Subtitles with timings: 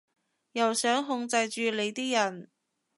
[0.53, 2.49] 又想控制住你啲人